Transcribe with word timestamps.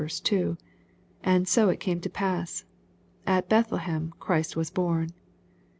And 1.23 1.47
so 1.47 1.69
it 1.69 1.79
came 1.79 2.01
to 2.01 2.09
pass. 2.09 2.65
At 3.27 3.47
Bethlehem 3.49 4.13
Christ 4.19 4.55
was 4.57 4.71
born. 4.71 5.11